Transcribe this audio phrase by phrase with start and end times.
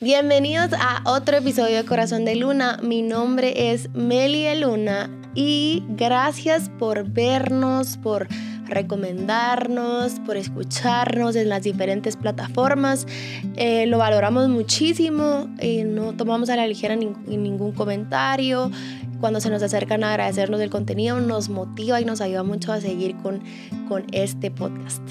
[0.00, 2.80] Bienvenidos a otro episodio de Corazón de Luna.
[2.82, 8.26] Mi nombre es Melia Luna y gracias por vernos, por
[8.66, 13.06] recomendarnos, por escucharnos en las diferentes plataformas.
[13.54, 18.72] Eh, lo valoramos muchísimo, y no tomamos a la ligera ningún comentario.
[19.20, 22.80] Cuando se nos acercan a agradecernos el contenido, nos motiva y nos ayuda mucho a
[22.80, 23.44] seguir con,
[23.88, 25.02] con este podcast.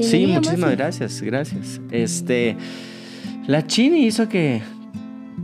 [0.00, 1.82] Sí, muchísimas gracias, gracias.
[1.90, 2.56] Este,
[3.46, 4.62] la Chini hizo que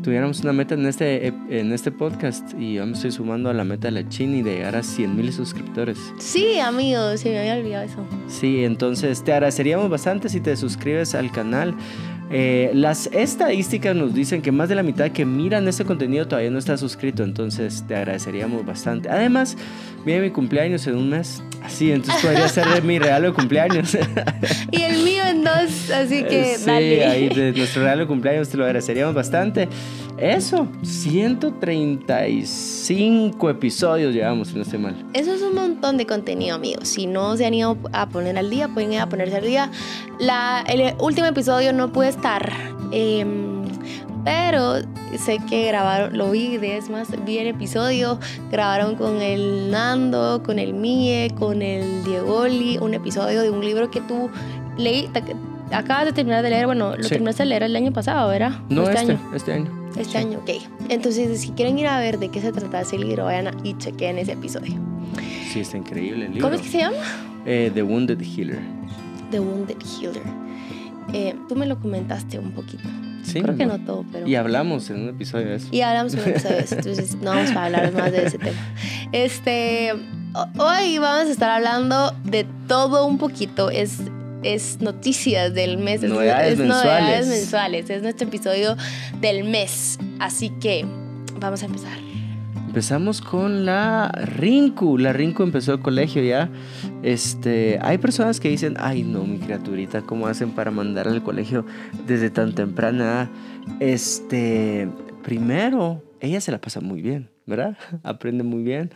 [0.03, 3.65] tuviéramos una meta en este, en este podcast y yo me estoy sumando a la
[3.65, 5.98] meta de la Chini de llegar a 100 mil suscriptores.
[6.19, 8.06] Sí, amigos, se me había olvidado eso.
[8.29, 11.75] Sí, entonces te agradeceríamos bastante si te suscribes al canal.
[12.30, 16.50] Eh, las estadísticas nos dicen que más de la mitad que miran este contenido todavía
[16.50, 19.09] no está suscrito, entonces te agradeceríamos bastante.
[19.09, 19.56] Además,
[20.05, 23.96] viene mi cumpleaños en un mes, así, entonces podría ser mi regalo de cumpleaños.
[24.70, 28.58] y el mío en dos, así que sí, ahí de nuestro regalo de cumpleaños te
[28.58, 29.69] lo agradeceríamos bastante.
[30.20, 34.97] Eso, 135 episodios llevamos, si no estoy mal.
[35.14, 36.88] Eso es un montón de contenido, amigos.
[36.88, 39.70] Si no se han ido a poner al día, pueden ir a ponerse al día.
[40.66, 42.52] El último episodio no puede estar,
[42.91, 43.62] em,
[44.25, 44.78] pero
[45.16, 48.19] sé que grabaron, lo vi, es más, vi el episodio,
[48.50, 53.88] grabaron con el Nando, con el Mie, con el Diegoli, un episodio de un libro
[53.88, 54.30] que tú
[54.77, 55.08] leí,
[55.72, 58.52] acabas de terminar de leer, bueno, lo terminaste de leer el año pasado, ¿verdad?
[58.69, 59.20] No, este, este, año.
[59.34, 59.91] Este año.
[59.97, 60.50] Este año, ok.
[60.88, 64.19] Entonces, si quieren ir a ver de qué se trata ese libro, vayan y chequen
[64.19, 64.75] ese episodio.
[65.52, 66.48] Sí, está increíble el libro.
[66.48, 66.97] ¿Cómo es que se llama?
[67.47, 68.58] Eh, The Wounded Healer.
[69.30, 70.22] The Wounded Healer.
[71.12, 72.88] Eh, tú me lo comentaste un poquito.
[73.22, 74.27] Sí, Creo que no todo, pero...
[74.27, 75.69] Y hablamos en un episodio de eso.
[75.70, 78.38] Y hablamos en un episodio de eso, entonces no vamos a hablar más de ese
[78.38, 78.58] tema.
[79.12, 79.92] Este,
[80.58, 83.70] hoy vamos a estar hablando de todo un poquito.
[83.70, 84.00] Es
[84.42, 86.84] es noticias del mes, novedades es, mensuales.
[86.84, 88.77] novedades mensuales, es nuestro episodio
[89.20, 89.98] del mes.
[90.19, 90.84] Así que
[91.41, 91.98] vamos a empezar.
[92.66, 94.98] Empezamos con la Rinku.
[94.98, 96.50] La Rinku empezó el colegio ya.
[97.03, 101.65] Este, hay personas que dicen, ay no, mi criaturita, ¿cómo hacen para mandarla al colegio
[102.06, 103.31] desde tan temprana?
[103.81, 104.88] Este,
[105.22, 107.76] primero, ella se la pasa muy bien, ¿verdad?
[108.03, 108.91] Aprende muy bien.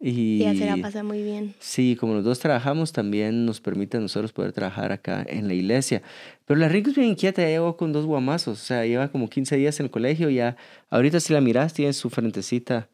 [0.00, 1.54] Y ya se la pasa muy bien.
[1.58, 5.54] Sí, como los dos trabajamos, también nos permite a nosotros poder trabajar acá en la
[5.54, 6.02] iglesia.
[6.44, 9.28] Pero la Rico es bien inquieta, ya llegó con dos guamazos, o sea, lleva como
[9.28, 10.56] 15 días en el colegio, ya
[10.90, 12.88] ahorita si la miras tiene su frentecita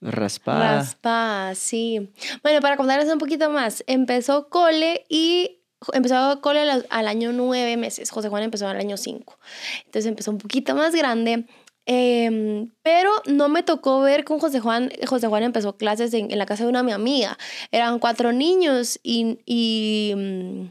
[0.00, 0.76] raspada.
[0.76, 2.12] Raspada, sí.
[2.42, 5.58] Bueno, para contarles un poquito más, empezó cole y
[5.92, 9.38] empezó cole al, año nueve meses, José Juan empezó al año cinco.
[9.86, 11.46] Entonces empezó un poquito más grande
[11.86, 14.90] Em, pero no me tocó ver con José Juan.
[15.06, 17.38] José Juan empezó clases en, la casa de una mi amiga.
[17.70, 20.64] Eran cuatro niños y, y mm,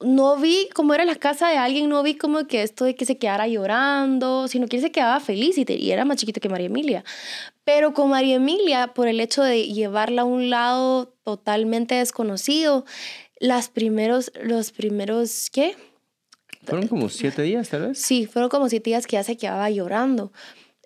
[0.00, 3.06] no vi como era la casa de alguien, no vi como que esto de que
[3.06, 6.48] se quedara llorando, sino que él se quedaba feliz y, y era más chiquito que
[6.48, 7.04] María Emilia.
[7.64, 12.84] Pero con María Emilia, por el hecho de llevarla a un lado totalmente desconocido,
[13.40, 15.74] las primeros, los primeros, ¿qué?
[16.64, 17.98] Fueron como siete días, tal vez.
[17.98, 20.32] Sí, fueron como siete días que ya se quedaba llorando.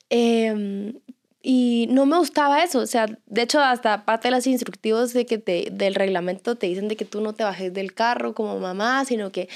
[0.08, 0.94] Em,
[1.42, 5.26] y no me gustaba eso, o sea, de hecho hasta parte de los instructivos de
[5.26, 8.58] que te, del reglamento te dicen de que tú no te bajes del carro como
[8.58, 9.48] mamá, sino que,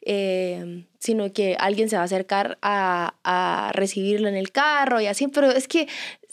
[0.00, 5.06] em, sino que alguien se va a acercar a, a, recibirlo en el carro y
[5.06, 5.86] así, pero es que,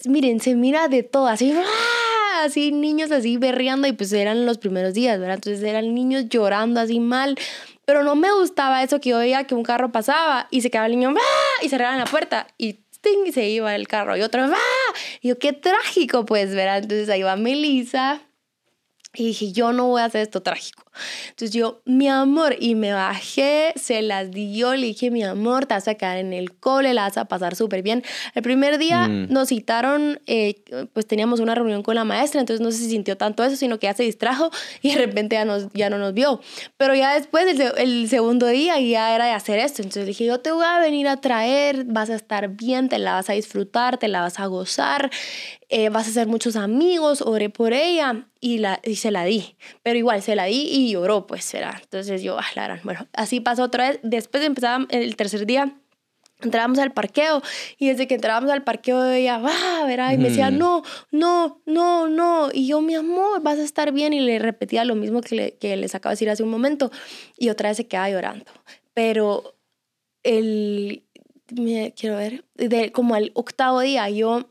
[0.06, 2.44] miren, se mira de todo, así, ¡ah!
[2.44, 5.36] así niños así berreando y pues eran los primeros días, ¿verdad?
[5.36, 7.38] Entonces eran niños llorando así mal
[7.86, 10.94] pero no me gustaba eso que yo que un carro pasaba y se quedaba el
[10.94, 11.64] niño ¡ah!
[11.64, 13.32] y cerraban la puerta y ¡ting!
[13.34, 14.94] se iba el carro y otro ¡ah!
[15.22, 16.78] y yo qué trágico pues, ¿verdad?
[16.80, 18.22] Entonces ahí va Melissa
[19.16, 20.84] y dije, yo no voy a hacer esto trágico.
[21.30, 25.74] Entonces yo, mi amor, y me bajé, se las dio, le dije, mi amor, te
[25.74, 28.04] vas a quedar en el cole, la vas a pasar súper bien.
[28.36, 29.32] El primer día mm.
[29.32, 30.56] nos citaron, eh,
[30.94, 33.88] pues teníamos una reunión con la maestra, entonces no se sintió tanto eso, sino que
[33.88, 36.42] ya se distrajo y de repente ya, nos, ya no nos vio.
[36.78, 39.82] Pero ya después, el, el segundo día, ya era de hacer esto.
[39.82, 43.14] Entonces dije, yo te voy a venir a traer, vas a estar bien, te la
[43.14, 45.12] vas a disfrutar, te la vas a gozar.
[45.76, 49.56] Eh, vas a hacer muchos amigos, oré por ella y, la, y se la di.
[49.82, 51.80] Pero igual, se la di y lloró, pues será.
[51.82, 54.00] Entonces yo, ah, la bueno, así pasó otra vez.
[54.04, 55.76] Después empezaba el tercer día,
[56.42, 57.42] entrábamos al parqueo
[57.78, 62.08] y desde que entrábamos al parqueo ella, va, verá, y me decía, no, no, no,
[62.08, 62.50] no.
[62.54, 64.14] Y yo, mi amor, vas a estar bien.
[64.14, 66.92] Y le repetía lo mismo que, le, que les acabo de decir hace un momento.
[67.38, 68.52] Y otra vez se quedaba llorando.
[68.94, 69.56] Pero
[70.24, 71.04] el,
[71.52, 74.50] me, quiero ver, de, como al octavo día yo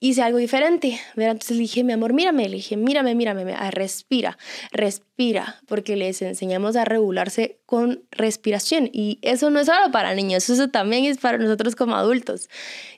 [0.00, 0.98] hice algo diferente.
[1.14, 1.32] ¿verdad?
[1.32, 4.38] Entonces le dije, mi amor, mírame, le dije, mírame, mírame, ah, respira,
[4.72, 8.88] respira, porque les enseñamos a regularse con respiración.
[8.92, 12.48] Y eso no es solo para niños, eso también es para nosotros como adultos.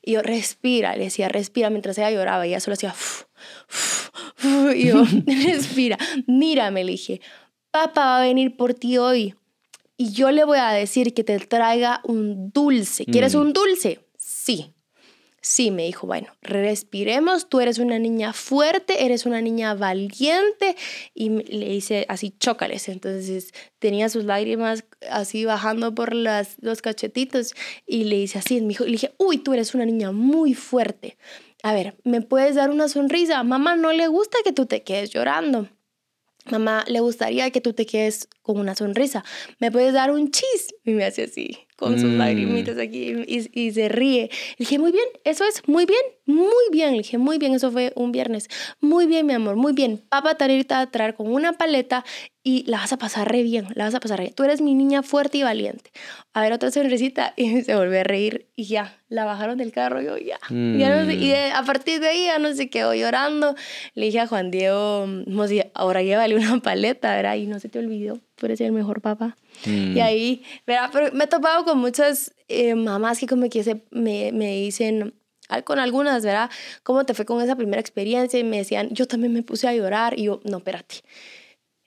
[0.01, 2.95] Y yo, respira, le decía, respira, mientras ella lloraba, y ella solo hacía,
[4.75, 7.21] y yo, respira, mírame, le dije,
[7.71, 9.35] papá va a venir por ti hoy.
[9.97, 13.05] Y yo le voy a decir que te traiga un dulce.
[13.05, 13.41] ¿Quieres mm.
[13.41, 14.01] un dulce?
[14.17, 14.73] Sí.
[15.45, 20.77] Sí, me dijo, bueno, respiremos, tú eres una niña fuerte, eres una niña valiente
[21.15, 22.89] y le hice así, chócales.
[22.89, 27.55] Entonces tenía sus lágrimas así bajando por las, los cachetitos
[27.87, 31.19] y le hice así, me dijo, le dije, uy, tú eres una niña muy fuerte.
[31.65, 33.43] A ver, ¿me puedes dar una sonrisa?
[33.43, 35.69] Mamá no le gusta que tú te quedes llorando.
[36.51, 39.25] Mamá, le gustaría que tú te quedes con una sonrisa.
[39.59, 40.75] ¿Me puedes dar un chis?
[40.85, 42.19] Y me hace así, con sus mm.
[42.19, 44.31] lagrimitas aquí, y, y, se ríe.
[44.59, 46.93] Le dije, muy bien, eso es, muy bien, muy bien.
[46.93, 48.49] Le dije, muy bien, eso fue un viernes.
[48.81, 50.03] Muy bien, mi amor, muy bien.
[50.09, 52.05] Papá te ahorita a traer con una paleta
[52.45, 54.35] y la vas a pasar re bien, la vas a pasar re bien.
[54.35, 55.91] Tú eres mi niña fuerte y valiente.
[56.33, 57.35] A ver, otra sonrisita.
[57.43, 60.01] Y se volvió a reír y ya, la bajaron del carro.
[60.01, 60.39] Y yo, ya.
[60.51, 63.55] ya no sé, y a partir de ahí ya no se quedó llorando.
[63.95, 65.07] Le dije a Juan Diego,
[65.75, 67.37] ahora llévale una paleta, ¿verdad?
[67.37, 69.37] Y no se te olvidó, tú eres el mejor papá.
[69.65, 70.03] Y mm.
[70.03, 70.91] ahí, ¿verdad?
[70.93, 75.15] Pero me he topado con muchas eh, mamás que como que se, me, me dicen,
[75.65, 76.51] con algunas, ¿verdad?
[76.83, 78.39] ¿Cómo te fue con esa primera experiencia?
[78.41, 80.19] Y me decían, yo también me puse a llorar.
[80.19, 81.03] Y yo, no, espérate.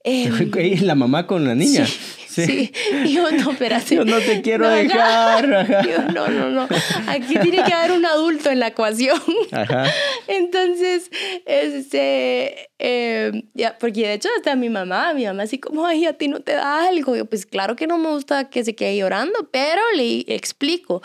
[0.08, 1.86] Eh, la mamá con la niña.
[1.88, 2.46] Sí.
[2.46, 2.72] sí.
[3.12, 3.96] yo no, espérate.
[3.96, 5.48] Yo no te quiero dejar.
[5.88, 6.68] Yo, no, no, no.
[7.08, 9.20] Aquí tiene que haber un adulto en la ecuación.
[9.52, 9.86] Ajá.
[10.28, 11.10] Entonces,
[11.46, 16.14] este, eh, ya, porque de hecho hasta mi mamá, mi mamá así como, ay, a
[16.14, 17.16] ti no te da algo.
[17.16, 21.02] Yo, pues claro que no me gusta que se quede llorando, pero le explico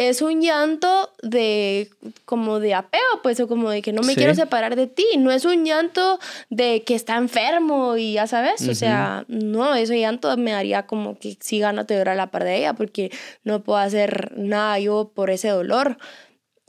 [0.00, 1.90] es un llanto de
[2.24, 5.04] como de apego, pues, o como de que no me quiero separar de ti.
[5.18, 6.18] No es un llanto
[6.48, 8.66] de que está enfermo y ya sabes.
[8.66, 12.44] O sea, no, ese llanto me haría como que siga no te a la par
[12.44, 13.12] de ella porque
[13.44, 15.98] no puedo hacer nada yo por ese dolor.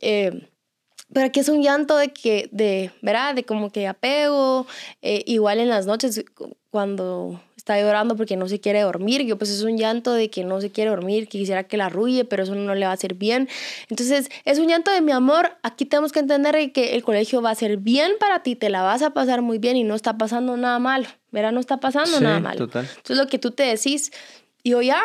[0.02, 0.50] Eh,
[1.14, 3.34] pero aquí es un llanto de que, de, ¿verdad?
[3.34, 4.68] De como que apego.
[5.02, 6.22] Eh, igual en las noches,
[6.70, 9.22] cuando está llorando porque no se quiere dormir.
[9.24, 11.86] Yo pues es un llanto de que no se quiere dormir, que quisiera que la
[11.86, 13.48] arrulle, pero eso no le va a hacer bien.
[13.88, 15.52] Entonces es un llanto de mi amor.
[15.62, 18.82] Aquí tenemos que entender que el colegio va a ser bien para ti, te la
[18.82, 21.08] vas a pasar muy bien y no está pasando nada mal.
[21.30, 22.58] Verá, no está pasando nada mal.
[22.58, 22.88] Total.
[22.90, 24.12] Entonces lo que tú te decís,
[24.64, 25.00] yo ya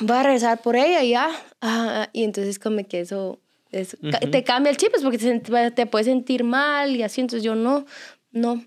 [0.00, 1.30] voy a regresar por ella ya.
[1.60, 3.38] Ah, y entonces como que eso...
[3.70, 7.54] Te cambia el chip, pues porque te, te puedes sentir mal y así, entonces yo
[7.54, 7.84] no,
[8.32, 8.64] no,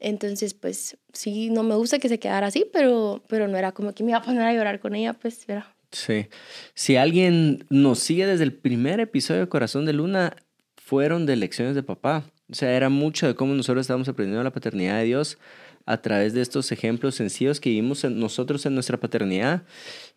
[0.00, 3.92] entonces, pues sí, no me gusta que se quedara así, pero, pero no era como
[3.92, 5.74] que me iba a poner a llorar con ella, pues era.
[5.90, 6.26] Sí.
[6.74, 10.36] Si alguien nos sigue desde el primer episodio de Corazón de Luna,
[10.76, 12.24] fueron de lecciones de papá.
[12.50, 15.38] O sea, era mucho de cómo nosotros estábamos aprendiendo la paternidad de Dios
[15.84, 19.62] a través de estos ejemplos sencillos que vimos nosotros en nuestra paternidad.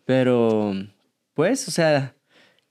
[0.04, 0.74] Pero,
[1.34, 2.14] pues, o sea,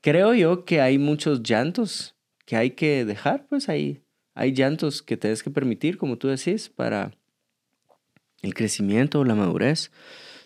[0.01, 2.15] creo yo que hay muchos llantos
[2.45, 4.01] que hay que dejar, pues ahí
[4.33, 7.11] hay llantos que tienes que permitir, como tú decís, para
[8.41, 9.91] el crecimiento o la madurez.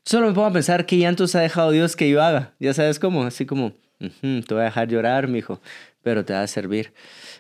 [0.04, 2.54] Solo me pongo a pensar qué llantos ha dejado Dios que yo haga.
[2.60, 5.62] Ya sabes cómo, así como, te voy a dejar llorar, mi hijo,
[6.04, 6.94] pero te va a servir.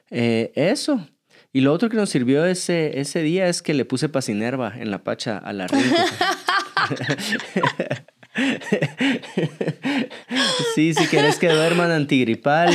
[0.09, 1.07] Eh, eso.
[1.53, 4.91] Y lo otro que nos sirvió ese, ese día es que le puse pasinerva en
[4.91, 6.05] la pacha a la rica.
[10.75, 12.73] sí, si quieres que duerman antigripal.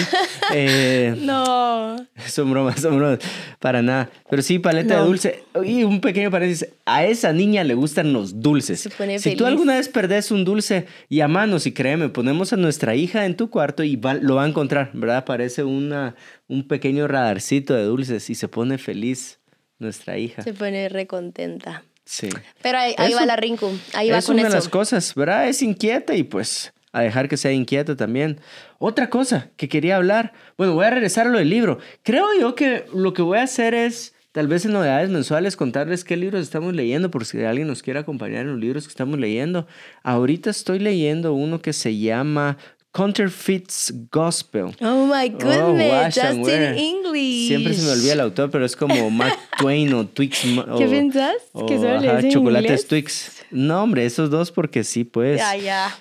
[0.53, 1.97] Eh, no.
[2.27, 3.19] Son bromas, son bromas.
[3.59, 4.11] Para nada.
[4.29, 5.45] Pero sí, paleta de dulce.
[5.65, 6.69] Y un pequeño paréntesis.
[6.87, 8.89] A esa niña le gustan los dulces.
[9.19, 13.37] si tú alguna vez perdés un dulce, llámanos y créeme, ponemos a nuestra hija en
[13.37, 15.25] tu cuarto y lo va a encontrar, ¿verdad?
[15.25, 16.17] Parece una,
[16.49, 19.39] un pequeño radarcito de dulces y se pone feliz
[19.79, 20.43] nuestra hija.
[20.43, 21.85] Se pone recontenta.
[22.11, 22.29] Sí.
[22.61, 25.47] Pero ahí, va la Rinku, ahí va es con una de las cosas, ¿verdad?
[25.49, 28.41] Es inquieta y pues a dejar que sea inquieta también.
[28.81, 31.79] Otra cosa que quería hablar, bueno, voy a regresar a lo del libro.
[32.03, 36.03] Creo yo que lo que voy a hacer es, tal vez en novedades mensuales, contarles
[36.03, 39.21] qué libros estamos leyendo, por si alguien nos quiere acompañar en los libros que estamos
[39.21, 39.69] leyendo.
[40.03, 42.59] Ahorita estoy leyendo uno que se llama
[42.93, 44.75] Counterfeits Gospel.
[44.81, 47.47] Oh my oh, goodness, just in English.
[47.49, 50.43] Siempre se me olvida el autor, pero es como Mark Twain o Twix.
[50.77, 51.37] ¿Qué pensás?
[51.69, 53.43] que solo ajá, chocolates Twix.
[53.53, 55.39] No, hombre, esos dos porque sí, pues.
[55.39, 55.97] Ya, ya.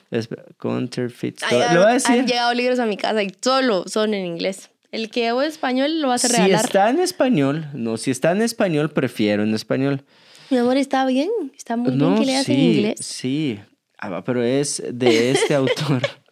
[0.57, 1.43] Counterfeits.
[1.51, 2.21] lo voy a decir.
[2.21, 4.69] Han llegado libros a mi casa y solo son en inglés.
[4.91, 6.61] El que hago en español lo vas a regalar.
[6.61, 10.03] Si está en español, no, si está en español, prefiero en español.
[10.49, 12.99] Mi amor, está bien, está muy bien que leas en inglés.
[13.01, 13.59] Sí,
[13.99, 16.01] ah, pero es de este autor.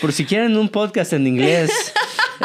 [0.00, 1.70] Por si quieren un podcast en inglés,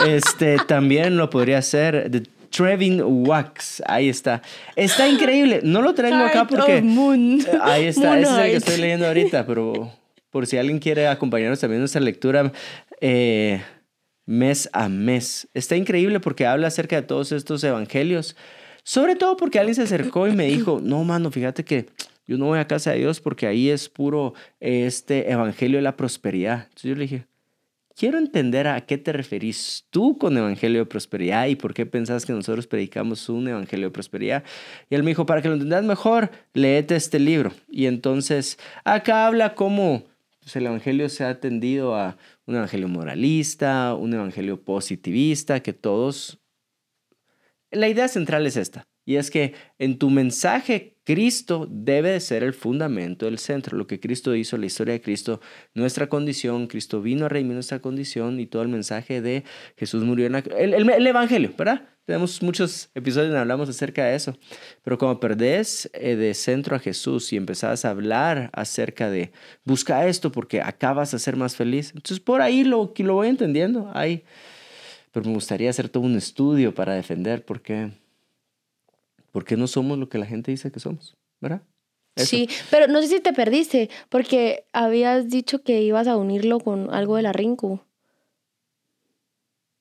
[0.07, 3.81] Este, también lo podría hacer The Trevin Wax.
[3.85, 4.41] Ahí está.
[4.75, 5.61] Está increíble.
[5.63, 6.81] No lo traigo acá porque...
[7.61, 8.19] Ahí está.
[8.19, 9.91] Ese es el que estoy leyendo ahorita, pero
[10.29, 12.51] por si alguien quiere acompañarnos también en nuestra lectura
[13.01, 13.61] eh,
[14.25, 15.47] mes a mes.
[15.53, 18.35] Está increíble porque habla acerca de todos estos evangelios.
[18.83, 21.85] Sobre todo porque alguien se acercó y me dijo, no, mano, fíjate que
[22.25, 25.97] yo no voy a casa de Dios porque ahí es puro este evangelio de la
[25.97, 26.63] prosperidad.
[26.63, 27.25] Entonces yo le dije,
[27.95, 32.25] quiero entender a qué te referís tú con evangelio de prosperidad y por qué pensás
[32.25, 34.43] que nosotros predicamos un evangelio de prosperidad.
[34.89, 37.51] Y él me dijo, para que lo entendas mejor, léete este libro.
[37.69, 40.05] Y entonces acá habla cómo
[40.39, 46.39] pues, el evangelio se ha tendido a un evangelio moralista, un evangelio positivista, que todos...
[47.71, 52.43] La idea central es esta, y es que en tu mensaje Cristo debe de ser
[52.43, 55.41] el fundamento, el centro, lo que Cristo hizo, la historia de Cristo,
[55.73, 59.43] nuestra condición, Cristo vino a redimir nuestra condición y todo el mensaje de
[59.75, 61.89] Jesús murió en la, el, el, Evangelio, ¿verdad?
[62.05, 64.37] Tenemos muchos episodios donde hablamos acerca de eso,
[64.83, 69.31] pero como perdés eh, de centro a Jesús y empezás a hablar acerca de
[69.63, 73.91] busca esto porque acabas a ser más feliz, entonces por ahí lo, lo voy entendiendo,
[73.93, 74.23] ahí,
[75.11, 77.91] pero me gustaría hacer todo un estudio para defender porque
[79.33, 81.63] porque no somos lo que la gente dice que somos, ¿verdad?
[82.15, 86.93] Sí, pero no sé si te perdiste, porque habías dicho que ibas a unirlo con
[86.93, 87.79] algo de la Rinku.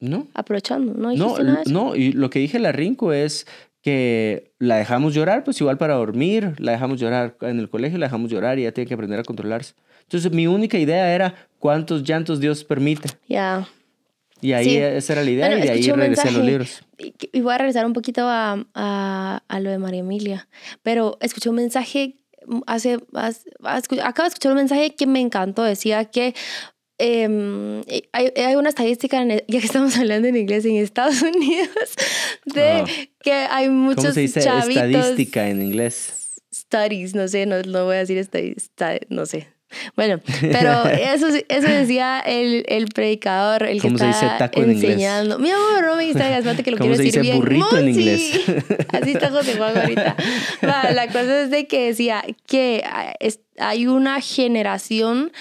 [0.01, 0.27] No.
[0.35, 1.15] Aprovechando, ¿no?
[1.15, 3.47] No, nada no, y lo que dije la Rinku es
[3.83, 8.07] que la dejamos llorar, pues igual para dormir, la dejamos llorar en el colegio, la
[8.07, 9.75] dejamos llorar y ya tiene que aprender a controlarse.
[10.01, 13.11] Entonces mi única idea era cuántos llantos Dios permite.
[13.29, 13.69] Ya.
[14.43, 16.83] Y ahí esa era la idea y de ahí regresé a los libros.
[16.99, 20.49] Y voy a regresar un poquito a, a, a, lo de María Emilia,
[20.83, 22.17] pero escuché un mensaje
[22.67, 22.99] hace,
[24.03, 26.35] acabo de escuchar un mensaje que me encantó, decía que
[26.99, 31.69] eh, hay, hay, una estadística, ya que estamos hablando en inglés en Estados Unidos,
[32.47, 32.85] de
[33.23, 36.41] que hay muchos ¿Cómo se dice estadística en inglés?
[36.55, 39.49] Studies, no sé, no, no voy a decir estadística, no sé,
[39.97, 45.37] bueno, pero eso, eso decía el, el predicador, el que está se dice taco enseñando.
[45.37, 47.37] En Mi amor, no me distraigas, que lo quiero decir bien.
[47.37, 48.41] burrito en inglés?
[48.93, 50.17] Así está José Juan ahorita.
[50.63, 52.85] la cosa es de que decía que
[53.59, 55.33] hay una generación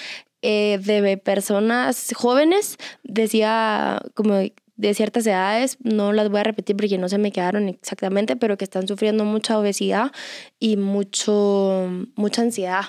[0.41, 4.41] eh, de personas jóvenes, decía como
[4.81, 8.57] de ciertas edades, no las voy a repetir porque no se me quedaron exactamente, pero
[8.57, 10.11] que están sufriendo mucha obesidad
[10.59, 12.85] y mucho, mucha ansiedad.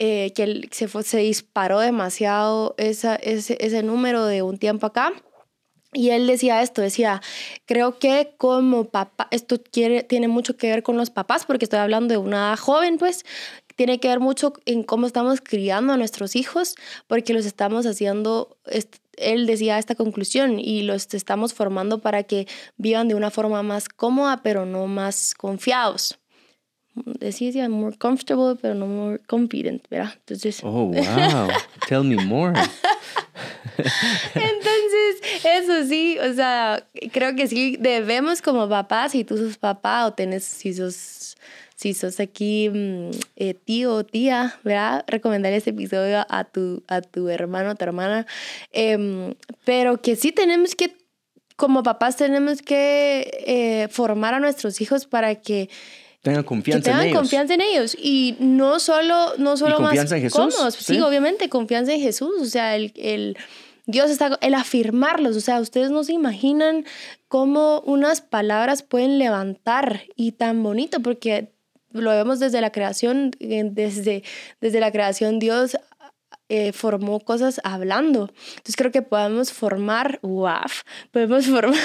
[0.00, 5.12] Eh, que se, se disparó demasiado esa, ese, ese número de un tiempo acá.
[5.92, 7.22] Y él decía esto, decía,
[7.66, 11.78] creo que como papá, esto quiere, tiene mucho que ver con los papás, porque estoy
[11.78, 13.24] hablando de una joven, pues,
[13.76, 16.74] tiene que ver mucho en cómo estamos criando a nuestros hijos,
[17.06, 18.58] porque los estamos haciendo,
[19.16, 23.88] él decía esta conclusión, y los estamos formando para que vivan de una forma más
[23.88, 26.18] cómoda, pero no más confiados
[26.94, 30.14] decía more comfortable, pero no more confident, ¿verdad?
[30.20, 30.60] Entonces.
[30.62, 31.48] Oh, wow.
[31.88, 32.58] Tell me more.
[33.76, 40.06] Entonces, eso sí, o sea, creo que sí debemos como papás, si tú sos papá
[40.06, 41.36] o tenés, si sos,
[41.74, 45.04] si sos aquí mm, eh, tío o tía, ¿verdad?
[45.08, 48.26] Recomendar este episodio a tu, a tu hermano o tu hermana.
[48.72, 49.34] Em,
[49.64, 50.96] pero que sí tenemos que,
[51.56, 55.68] como papás, tenemos que eh, formar a nuestros hijos para que
[56.24, 57.18] tengan confianza en ellos.
[57.18, 57.96] confianza en ellos.
[58.00, 60.54] Y no solo, no solo confianza en Jesús?
[60.78, 60.98] ¿Sí?
[61.00, 62.40] obviamente, confianza en Jesús.
[62.40, 63.36] O sea, el, el,
[63.84, 65.36] Dios está, el afirmarlos.
[65.36, 66.86] O sea, ustedes no se imaginan
[67.28, 71.52] cómo unas palabras pueden levantar y tan bonito, porque
[71.92, 74.24] lo vemos desde la creación, desde,
[74.62, 75.76] desde la creación Dios
[76.48, 78.30] eh, formó cosas hablando.
[78.48, 80.64] Entonces creo que podemos formar, wow,
[81.10, 81.78] podemos formar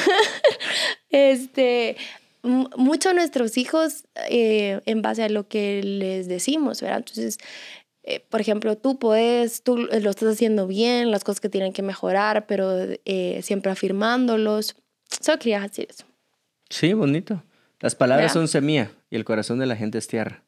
[1.09, 1.97] este,
[2.43, 6.99] mucho a nuestros hijos eh, en base a lo que les decimos, ¿verdad?
[6.99, 7.37] Entonces,
[8.03, 11.81] eh, por ejemplo, tú puedes, tú lo estás haciendo bien, las cosas que tienen que
[11.81, 12.71] mejorar, pero
[13.05, 14.75] eh, siempre afirmándolos.
[15.21, 16.05] Solo quería decir eso.
[16.69, 17.43] Sí, bonito.
[17.79, 20.43] Las palabras son semilla y el corazón de la gente es tierra.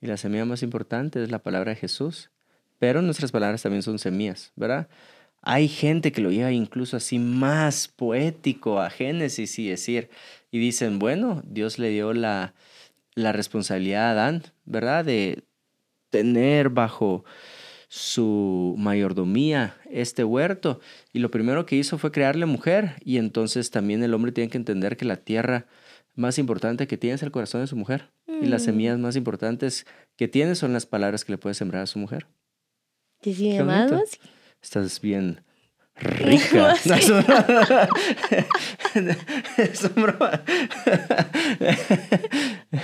[0.00, 2.30] Y la semilla más importante es la palabra de Jesús.
[2.78, 4.88] Pero nuestras palabras también son semillas, ¿verdad?
[5.42, 10.10] Hay gente que lo lleva incluso así más poético a Génesis y decir,
[10.50, 12.54] y dicen, bueno, Dios le dio la,
[13.14, 15.04] la responsabilidad a Adán, ¿verdad?
[15.04, 15.44] De
[16.10, 17.24] tener bajo
[17.88, 20.80] su mayordomía este huerto.
[21.12, 22.96] Y lo primero que hizo fue crearle mujer.
[23.04, 25.66] Y entonces también el hombre tiene que entender que la tierra
[26.14, 28.10] más importante que tiene es el corazón de su mujer.
[28.26, 28.64] Y las mm.
[28.64, 32.26] semillas más importantes que tiene son las palabras que le puede sembrar a su mujer.
[33.20, 34.28] ¿Te
[34.68, 34.98] sigue más?
[34.98, 35.47] Estás bien
[36.00, 36.74] rica.
[39.56, 40.42] es broma.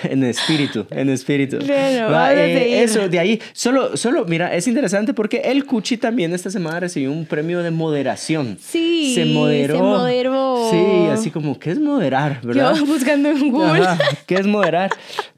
[0.04, 1.58] en espíritu, en espíritu.
[1.60, 3.40] Eh, eso, de ahí.
[3.52, 7.70] Solo, solo, mira, es interesante porque el Cuchi también esta semana recibió un premio de
[7.70, 8.58] moderación.
[8.60, 9.12] Sí.
[9.14, 9.76] Se moderó.
[9.76, 10.70] Se moderó.
[10.70, 12.40] Sí, así como, ¿qué es moderar?
[12.42, 12.74] ¿verdad?
[12.74, 13.86] Yo buscando en Google.
[14.26, 14.90] ¿Qué es moderar?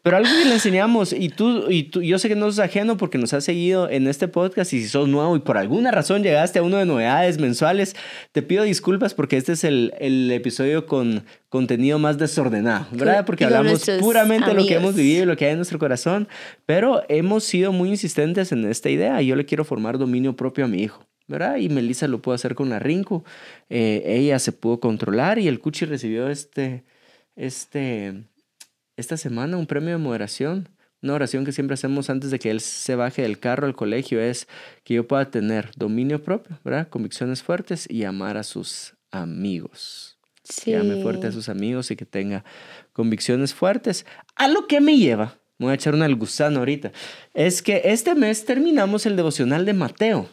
[0.02, 2.96] Pero algo que le enseñamos, y tú, y tú, yo sé que no es ajeno
[2.96, 6.22] porque nos has seguido en este podcast y si sos nuevo y por alguna razón
[6.22, 7.65] llegaste a uno de novedades mensuales,
[8.32, 13.24] te pido disculpas porque este es el, el episodio con contenido más desordenado, ¿verdad?
[13.24, 16.28] Porque hablamos puramente de lo que hemos vivido y lo que hay en nuestro corazón,
[16.66, 19.20] pero hemos sido muy insistentes en esta idea.
[19.22, 21.06] Yo le quiero formar dominio propio a mi hijo.
[21.28, 21.56] ¿verdad?
[21.56, 23.24] Y Melissa lo pudo hacer con la Rinku.
[23.68, 26.84] Eh, ella se pudo controlar y el Cuchi recibió este,
[27.34, 28.24] este,
[28.96, 30.68] esta semana un premio de moderación.
[31.02, 34.20] Una oración que siempre hacemos antes de que él se baje del carro al colegio
[34.20, 34.48] es
[34.82, 36.88] que yo pueda tener dominio propio, ¿verdad?
[36.88, 40.18] Convicciones fuertes y amar a sus amigos.
[40.42, 40.70] Sí.
[40.70, 42.44] Que ame fuerte a sus amigos y que tenga
[42.92, 44.06] convicciones fuertes.
[44.36, 46.92] A lo que me lleva, voy a echar una al gusano ahorita,
[47.34, 50.28] es que este mes terminamos el devocional de Mateo.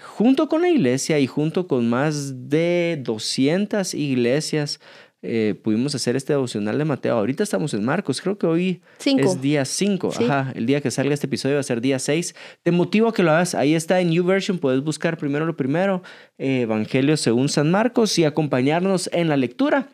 [0.00, 4.78] Junto con la iglesia y junto con más de 200 iglesias
[5.24, 7.16] eh, pudimos hacer este devocional de Mateo.
[7.16, 10.10] Ahorita estamos en Marcos, creo que hoy es día 5.
[10.20, 12.34] Ajá, el día que salga este episodio va a ser día 6.
[12.62, 13.54] Te motivo a que lo hagas.
[13.54, 16.02] Ahí está en New Version, puedes buscar primero lo primero,
[16.38, 19.88] eh, Evangelio según San Marcos y acompañarnos en la lectura.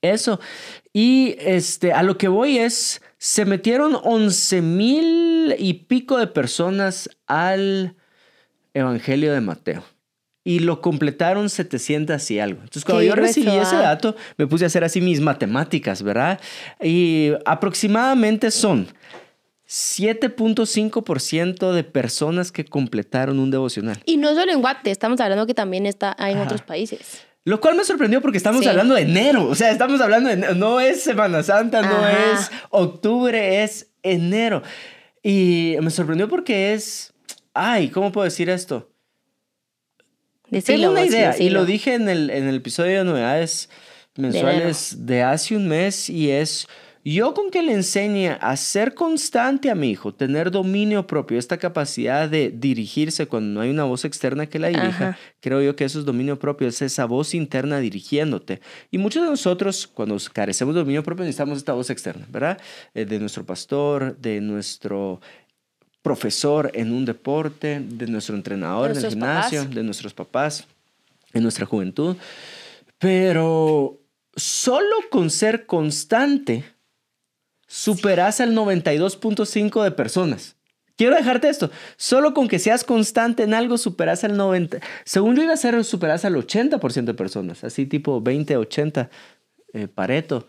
[0.00, 0.38] Eso.
[0.92, 7.10] Y este, a lo que voy es, se metieron 11 mil y pico de personas
[7.26, 7.96] al
[8.74, 9.95] Evangelio de Mateo
[10.46, 12.60] y lo completaron 700 y algo.
[12.60, 13.80] Entonces, cuando yo recibí ese ah.
[13.80, 16.38] dato, me puse a hacer así mis matemáticas, ¿verdad?
[16.80, 18.86] Y aproximadamente son
[19.68, 24.00] 7.5% de personas que completaron un devocional.
[24.06, 27.24] Y no solo en Guate, estamos hablando que también está en otros países.
[27.42, 29.48] Lo cual me sorprendió porque estamos hablando de enero.
[29.48, 34.62] O sea, estamos hablando de No es Semana Santa, no es octubre, es enero.
[35.24, 37.12] Y me sorprendió porque es.
[37.52, 38.92] Ay, ¿cómo puedo decir esto?
[40.50, 43.68] Una idea, y lo dije en el, en el episodio de novedades
[44.16, 46.66] mensuales de, hace un mes, y es
[47.04, 51.56] yo con que le enseñe a ser constante a mi hijo, tener dominio propio, esta
[51.56, 55.84] capacidad de dirigirse cuando no hay una voz externa que la dirija, creo yo que
[55.84, 58.60] eso es dominio propio, es esa voz interna dirigiéndote.
[58.90, 62.58] Y muchos de nosotros, cuando carecemos de dominio propio, necesitamos esta voz externa, ¿verdad?
[62.92, 65.20] Eh, de nuestro pastor, de nuestro
[66.06, 70.64] profesor en un deporte, de nuestro entrenador en el gimnasio, de nuestros papás
[71.32, 72.14] en nuestra juventud.
[73.00, 73.98] Pero
[74.36, 76.62] solo con ser constante
[77.66, 80.54] superas al 92.5 de personas.
[80.96, 81.72] Quiero dejarte esto.
[81.96, 84.78] Solo con que seas constante en algo superas al 90.
[85.04, 87.64] Según yo iba a ser, superas al 80% de personas.
[87.64, 89.10] Así tipo 20, 80,
[89.72, 90.46] eh, Pareto.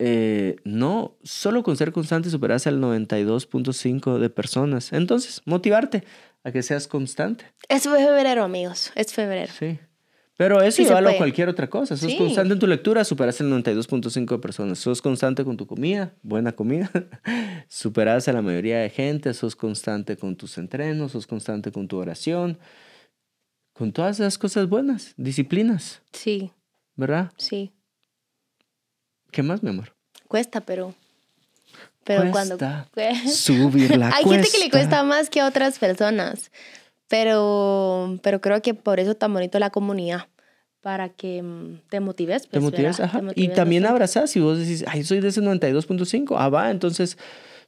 [0.00, 4.92] Eh, no, solo con ser constante superas al 92.5 de personas.
[4.92, 6.04] Entonces, motivarte
[6.44, 7.46] a que seas constante.
[7.68, 9.52] Es febrero, amigos, es febrero.
[9.58, 9.78] Sí.
[10.36, 11.96] Pero eso igual a cualquier otra cosa.
[11.96, 14.78] Sos constante en tu lectura, superas el 92.5 de personas.
[14.78, 16.90] Sos constante con tu comida, buena comida.
[17.68, 19.34] superas a la mayoría de gente.
[19.34, 22.56] Sos constante con tus entrenos, sos constante con tu oración.
[23.72, 26.02] Con todas esas cosas buenas, disciplinas.
[26.12, 26.52] Sí.
[26.94, 27.32] ¿Verdad?
[27.36, 27.72] Sí.
[29.32, 29.97] ¿Qué más, mi amor?
[30.28, 30.94] Cuesta, pero.
[32.04, 32.56] Pero cuando.
[33.26, 36.50] Subir la Hay gente que le cuesta más que a otras personas.
[37.08, 40.28] Pero, pero creo que por eso tan bonito la comunidad.
[40.80, 42.42] Para que mm, te motives.
[42.42, 43.20] Pues, te motives, ajá.
[43.34, 44.30] y también abrazas.
[44.30, 46.36] Si vos decís, ay, soy de ese 92.5.
[46.38, 47.18] Ah, va, entonces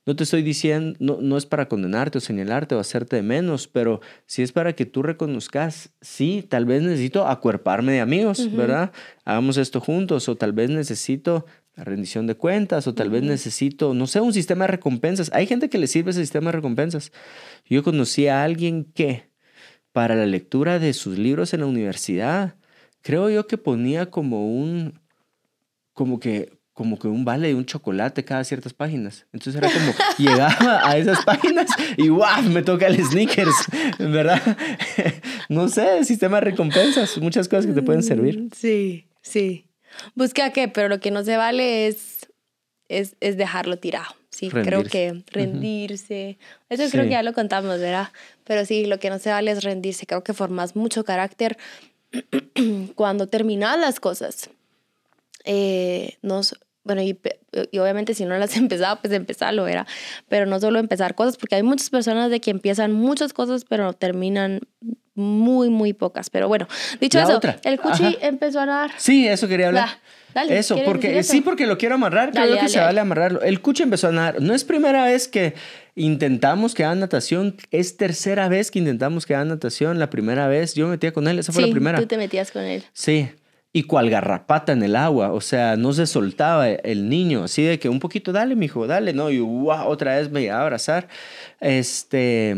[0.06, 3.68] no te estoy diciendo, no, no es para condenarte o señalarte o hacerte de menos,
[3.68, 8.92] pero sí es para que tú reconozcas, sí, tal vez necesito acuerparme de amigos, ¿verdad?
[9.24, 13.94] Hagamos esto juntos o tal vez necesito la rendición de cuentas o tal vez necesito,
[13.94, 15.30] no sé, un sistema de recompensas.
[15.32, 17.12] Hay gente que le sirve ese sistema de recompensas.
[17.64, 19.30] Yo conocí a alguien que
[19.92, 22.56] para la lectura de sus libros en la universidad,
[23.02, 25.00] creo yo que ponía como un,
[25.92, 29.26] como que como que un vale de un chocolate cada ciertas páginas.
[29.34, 32.42] Entonces era como, llegaba a esas páginas y ¡guau!
[32.44, 33.66] Me toca el sneakers,
[33.98, 34.40] ¿verdad?
[35.50, 38.40] no sé, sistema de recompensas, muchas cosas que te pueden servir.
[38.40, 39.69] Mm, sí, sí.
[40.14, 42.28] Busca qué, pero lo que no se vale es,
[42.88, 44.14] es, es dejarlo tirado.
[44.30, 46.38] Sí, creo que rendirse.
[46.68, 48.08] Eso creo que ya lo contamos, ¿verdad?
[48.44, 50.06] Pero sí, lo que no se vale es rendirse.
[50.06, 51.58] Creo que formas mucho carácter
[52.94, 54.48] cuando terminas las cosas.
[55.44, 57.18] Eh, nos, bueno, y,
[57.72, 59.86] y, obviamente si no las empezado, pues empezarlo, era.
[60.28, 63.84] Pero no solo empezar cosas, porque hay muchas personas de que empiezan muchas cosas, pero
[63.84, 64.60] no terminan
[65.14, 66.30] muy, muy pocas.
[66.30, 66.66] Pero bueno,
[67.00, 67.56] dicho La eso, otra.
[67.64, 68.16] el cuchi Ajá.
[68.22, 68.90] empezó a nadar.
[68.96, 69.88] Sí, eso quería hablar.
[69.88, 69.98] Va,
[70.34, 71.32] dale, eso, ¿quieres porque eso?
[71.32, 72.30] sí, porque lo quiero amarrar.
[72.30, 73.42] Creo Dale, que se vale amarrarlo.
[73.42, 74.40] El cuche empezó a nadar.
[74.40, 75.54] No es primera vez que
[75.96, 79.98] intentamos que haga natación, es tercera vez que intentamos que haga natación.
[79.98, 81.98] La primera vez yo me metía con él, esa fue sí, la primera.
[81.98, 82.84] tú te metías con él.
[82.92, 83.28] Sí.
[83.72, 87.78] Y cual garrapata en el agua, o sea, no se soltaba el niño, así de
[87.78, 91.06] que un poquito, dale, mijo, dale, no, y guau, otra vez me iba a abrazar.
[91.60, 92.56] Este,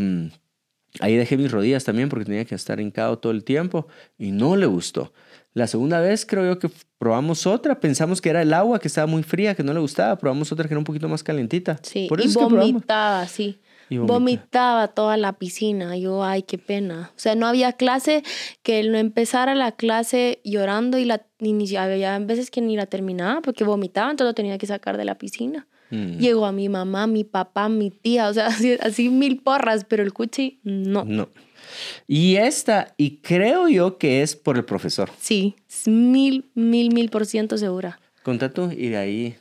[0.99, 4.55] ahí dejé mis rodillas también porque tenía que estar hincado todo el tiempo y no
[4.55, 5.13] le gustó.
[5.53, 9.05] La segunda vez creo yo que probamos otra, pensamos que era el agua que estaba
[9.07, 11.79] muy fría, que no le gustaba, probamos otra que era un poquito más calentita.
[11.83, 12.71] Sí, Por y eso es que probamos.
[12.73, 13.59] vomitaba, sí.
[13.89, 14.13] Y vomita.
[14.13, 15.95] Vomitaba toda la piscina.
[15.97, 17.11] Yo, ay, qué pena.
[17.15, 18.23] O sea, no había clase
[18.63, 22.87] que él no empezara la clase llorando y la ni- había veces que ni la
[22.87, 25.67] terminaba porque vomitaba, entonces lo tenía que sacar de la piscina.
[25.93, 26.17] Mm.
[26.17, 30.01] Llegó a mi mamá, mi papá, mi tía, o sea, así, así mil porras, pero
[30.03, 31.03] el cuchi, no.
[31.05, 31.29] No.
[32.07, 35.09] Y esta, y creo yo que es por el profesor.
[35.19, 37.99] Sí, es mil, mil, mil por ciento segura.
[38.23, 39.35] Conta tú y de ahí.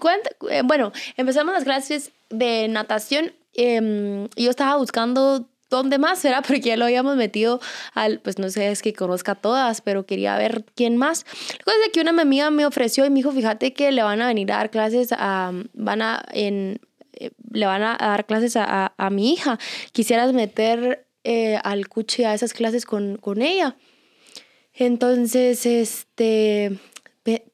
[0.00, 3.32] Cuenta- eh, bueno, empezamos las clases de natación.
[3.54, 7.60] em, yo estaba buscando dónde más era porque ya lo habíamos metido
[7.94, 11.24] al, pues no sé, es que conozca a todas, pero quería ver quién más.
[11.58, 14.22] La cosa es que una amiga me ofreció y me dijo, fíjate que le van
[14.22, 16.80] a venir a dar clases a, van a, en,
[17.14, 19.58] eh, le van a dar clases a, a- mi hija.
[19.92, 23.76] Quisieras meter eh, al cuchi a esas clases con, con ella.
[24.74, 26.78] Entonces, este,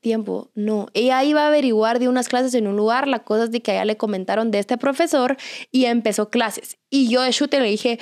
[0.01, 0.87] tiempo, no.
[0.95, 3.73] Ella iba a averiguar de unas clases en un lugar, la cosa es de que
[3.73, 5.37] a ella le comentaron de este profesor
[5.71, 6.77] y empezó clases.
[6.91, 7.99] Y yo de chute le dije,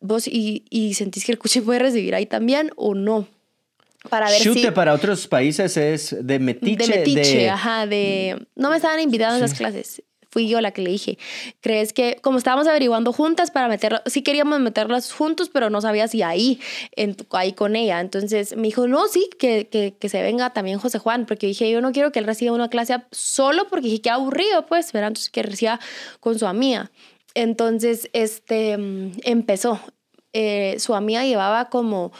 [0.00, 3.26] vos, ¿y, y sentís que el cuchi puede recibir ahí también o no?
[4.08, 4.70] Para ver Chute si...
[4.70, 6.86] para otros países es de metiche.
[6.90, 8.46] de metiche, de- ajá, de...
[8.56, 9.56] No me estaban invitando a esas Sí.
[9.58, 10.02] clases.
[10.30, 11.18] Fui yo la que le dije,
[11.60, 16.08] ¿crees que, como estábamos averiguando juntas para meterlo, sí queríamos meterlas juntos, pero no sabía
[16.08, 16.60] si ahí,
[16.96, 18.00] en, ahí con ella.
[18.00, 21.70] Entonces me dijo, no, sí, que, que, que se venga también José Juan, porque dije,
[21.70, 25.08] yo no quiero que él reciba una clase solo, porque dije, qué aburrido, pues, ¿verdad?
[25.08, 25.80] Entonces que reciba
[26.20, 26.90] con su amiga.
[27.34, 29.80] Entonces, este, mm, empezó.
[30.32, 32.12] Eh, su amiga llevaba como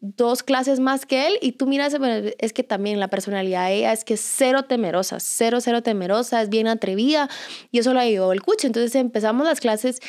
[0.00, 1.96] dos clases más que él y tú miras,
[2.38, 6.42] es que también la personalidad de ella es que es cero temerosa, cero, cero temerosa,
[6.42, 7.28] es bien atrevida
[7.70, 8.66] y eso la ayudó el cuche.
[8.66, 10.00] Entonces empezamos las clases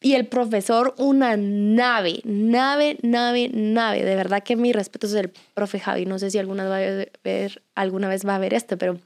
[0.00, 4.04] y el profesor, una nave, nave, nave, nave.
[4.04, 6.04] De verdad que mi respeto es el profe Javi.
[6.04, 8.98] No sé si alguna vez, va a ver, alguna vez va a ver esto, pero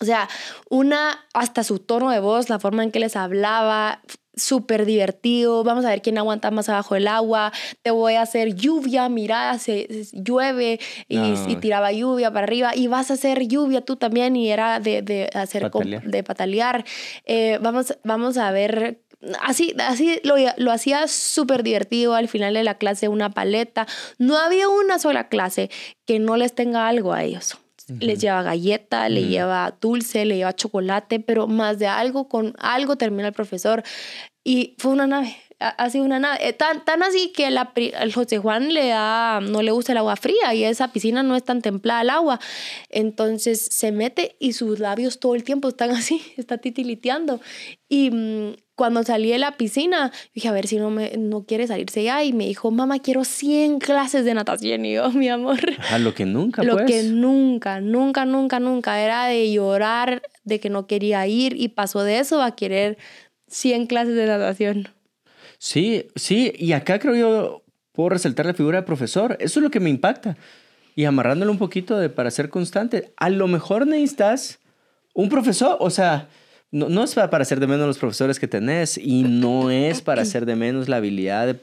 [0.00, 0.28] o sea,
[0.68, 4.02] una, hasta su tono de voz, la forma en que les hablaba,
[4.36, 5.64] súper divertido.
[5.64, 7.52] Vamos a ver quién aguanta más abajo del agua.
[7.82, 11.18] Te voy a hacer lluvia, mira, se, se- llueve y,
[11.48, 12.74] y tiraba lluvia para arriba.
[12.74, 16.02] Y vas a hacer lluvia tú también y era de, de hacer Patalear.
[16.04, 16.84] de patalear.
[17.24, 19.00] Eh, vamos, vamos a ver.
[19.40, 23.86] Así, así lo, lo hacía súper divertido al final de la clase, una paleta.
[24.18, 25.70] No había una sola clase
[26.04, 27.56] que no les tenga algo a ellos.
[28.00, 29.30] Les lleva galleta, le Ujú.
[29.30, 33.82] lleva dulce, le lleva chocolate, pero más de algo, con algo termina el profesor.
[34.44, 36.48] Y fue una nave, ha ha sido una nave.
[36.48, 39.98] Eh, tan, tan así que la, el José Juan le da, no le gusta el
[39.98, 42.40] agua fría y esa piscina no es tan templada el agua.
[42.90, 47.40] Entonces se mete y sus labios todo el tiempo están así, está titiliteando.
[47.88, 51.66] Y mm, cuando salí de la piscina, dije, a ver si no, me, no quiere
[51.66, 52.24] salirse ya.
[52.24, 54.84] Y me dijo, mamá, quiero 100 clases de natación.
[54.84, 56.86] Y yo, mi amor, A lo que nunca, lo pues.
[56.86, 62.02] que nunca, nunca, nunca, nunca era de llorar, de que no quería ir y pasó
[62.02, 62.98] de eso a querer
[63.48, 64.88] 100 clases de natación.
[65.58, 67.62] Sí, sí, y acá creo yo
[67.92, 69.36] puedo resaltar la figura de profesor.
[69.40, 70.36] Eso es lo que me impacta.
[70.96, 74.60] Y amarrándolo un poquito de para ser constante, a lo mejor necesitas
[75.12, 76.28] un profesor, o sea,
[76.70, 80.22] no, no es para hacer de menos los profesores que tenés y no es para
[80.22, 81.56] hacer de menos la habilidad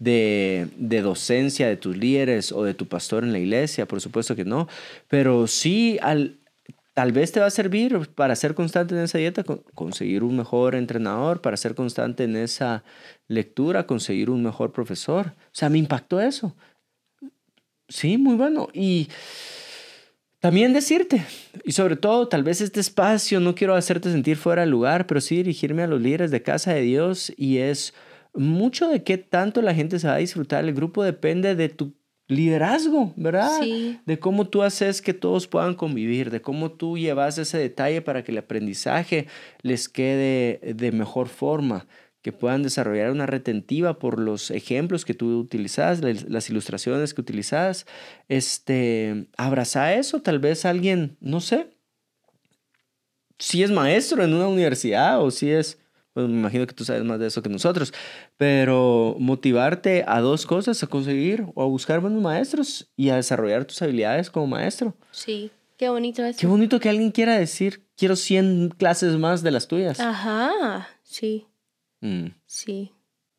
[0.00, 4.34] de, de docencia de tus líderes o de tu pastor en la iglesia, por supuesto
[4.34, 4.68] que no,
[5.06, 6.38] pero sí al,
[6.98, 10.36] tal vez te va a servir para ser constante en esa dieta, con- conseguir un
[10.36, 12.82] mejor entrenador, para ser constante en esa
[13.28, 15.28] lectura, conseguir un mejor profesor.
[15.28, 16.56] O sea, me impactó eso.
[17.88, 18.66] Sí, muy bueno.
[18.74, 19.06] Y
[20.40, 21.24] también decirte,
[21.62, 25.20] y sobre todo, tal vez este espacio, no quiero hacerte sentir fuera de lugar, pero
[25.20, 27.94] sí dirigirme a los líderes de casa de Dios y es
[28.34, 30.64] mucho de qué tanto la gente se va a disfrutar.
[30.64, 31.94] El grupo depende de tu
[32.28, 33.58] liderazgo, ¿verdad?
[33.60, 33.98] Sí.
[34.04, 38.22] De cómo tú haces que todos puedan convivir, de cómo tú llevas ese detalle para
[38.22, 39.26] que el aprendizaje
[39.62, 41.86] les quede de mejor forma,
[42.22, 47.86] que puedan desarrollar una retentiva por los ejemplos que tú utilizas, las ilustraciones que utilizas.
[48.28, 51.70] Este, abraza eso, tal vez alguien, no sé,
[53.38, 55.78] si es maestro en una universidad o si es
[56.18, 57.94] Pues me imagino que tú sabes más de eso que nosotros.
[58.36, 63.64] Pero motivarte a dos cosas, a conseguir o a buscar buenos maestros y a desarrollar
[63.66, 64.96] tus habilidades como maestro.
[65.12, 66.36] Sí, qué bonito eso.
[66.40, 70.00] Qué bonito que alguien quiera decir, quiero 100 clases más de las tuyas.
[70.00, 71.46] Ajá, sí,
[72.00, 72.90] Mm, sí.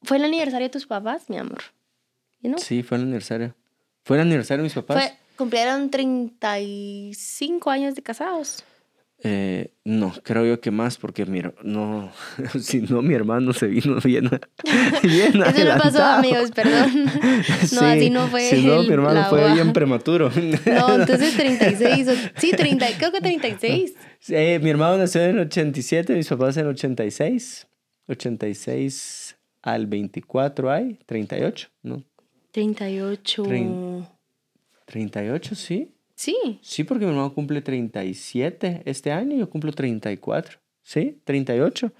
[0.03, 1.59] ¿Fue el aniversario de tus papás, mi amor?
[2.41, 2.59] ¿Y no?
[2.59, 3.55] Sí, fue el aniversario.
[4.05, 5.03] Fue el aniversario de mis papás.
[5.03, 8.63] Fue, cumplieron 35 años de casados.
[9.21, 12.09] Eh, no, creo yo que más, porque mira, no,
[12.61, 14.29] si no, mi hermano se vino bien,
[15.03, 17.05] bien Eso no pasó, amigos, perdón.
[17.73, 19.53] No, así no fue Si no, el- mi hermano fue boda.
[19.53, 20.31] bien prematuro.
[20.65, 22.07] No, entonces 36.
[22.07, 23.93] o- Sí, 30, creo que 36.
[24.29, 27.67] Eh, mi hermano nació en el 87, mis papás en el 86.
[28.07, 32.03] 86 al 24 hay, 38, ¿no?
[32.51, 33.43] 38.
[33.43, 34.07] Trein-
[34.85, 35.93] 38, sí.
[36.19, 36.59] Sí.
[36.61, 40.59] Sí, porque mi hermano cumple 37 este año y yo cumplo 34.
[40.83, 41.21] ¿Sí?
[41.23, 41.93] 38.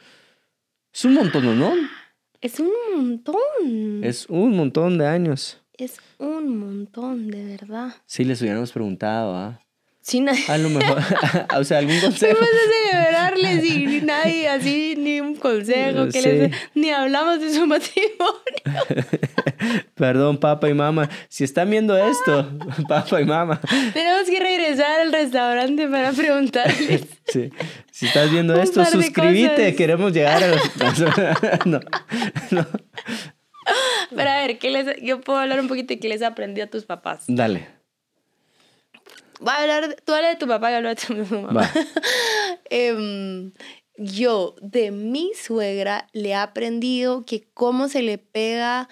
[0.91, 1.71] Es un montón, ¿no?
[2.41, 4.03] Es un montón.
[4.03, 5.61] Es un montón de años.
[5.77, 7.93] Es un montón, de verdad.
[8.05, 9.61] Sí, les hubiéramos preguntado, ¿ah?
[10.09, 10.43] Sí, nadie.
[10.47, 10.97] A lo mejor,
[11.55, 12.35] o sea, algún consejo.
[12.35, 16.27] Fuimos a celebrarles y nadie así, ni un consejo, que Sí.
[16.27, 19.05] les, ni hablamos de su matrimonio.
[19.93, 21.07] Perdón, papá y mamá.
[21.27, 22.49] Si están viendo esto,
[22.87, 23.61] papá y mamá.
[23.93, 27.03] Tenemos que regresar al restaurante para preguntarles.
[27.27, 27.51] Sí.
[27.91, 29.75] Si estás viendo Un esto, suscríbete.
[29.75, 30.61] Queremos llegar a los...
[31.65, 31.79] no,
[32.49, 32.65] no.
[34.15, 36.69] Pero a ver, ¿qué les, yo puedo hablar un poquito de qué les aprendí a
[36.69, 37.25] tus papás.
[37.27, 37.78] Dale.
[39.39, 41.61] Voy a hablar, tú habla de tu papá y hablo de tu mamá.
[41.61, 41.71] Va.
[42.69, 43.51] Em,
[43.97, 48.87] yo de mi suegra le he aprendido que cómo se le pega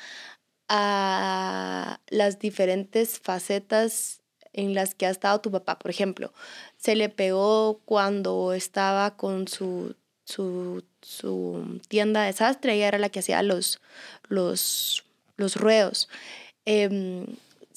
[0.68, 4.22] a las diferentes facetas
[4.54, 5.80] en las que ha estado tu papá.
[5.80, 6.34] Por ejemplo,
[6.78, 13.10] se le pegó cuando estaba con su, su, su tienda de sastre, ella era la
[13.10, 13.80] que hacía los,
[14.28, 15.06] los,
[15.38, 16.10] los ruedos.
[16.66, 17.28] Em,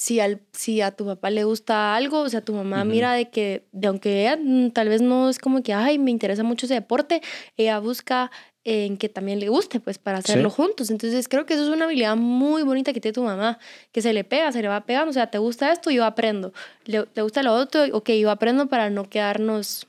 [0.00, 3.28] si, al, si a tu papá le gusta algo, o sea, tu mamá mira de
[3.28, 6.64] que, de aunque ella mm, tal vez no es como que, ay, me interesa mucho
[6.64, 7.20] ese deporte,
[7.58, 8.30] ella busca
[8.64, 10.56] en que también le guste, pues, para hacerlo Sí.
[10.56, 10.88] juntos.
[10.90, 13.58] Entonces, creo que eso es una habilidad muy bonita que tiene tu mamá,
[13.92, 16.54] que se le pega, se le va pegando, o sea, te gusta esto, yo aprendo.
[16.86, 19.86] Le, te gusta lo otro, ok, yo aprendo para no quedarnos